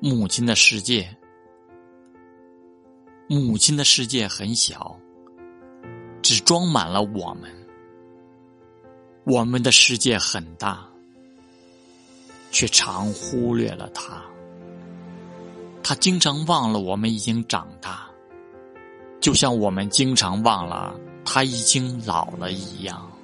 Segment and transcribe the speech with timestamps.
[0.00, 1.16] 母亲的世界。
[3.28, 4.96] 母亲的世界很小
[6.22, 7.50] 只装满了我们。
[9.24, 10.86] 我们的世界很大
[12.52, 14.22] 却常忽略了她
[15.82, 18.06] 她经常忘了我们已经长大
[19.20, 20.94] 就像我们经常忘了
[21.24, 23.15] 她已经老了一样。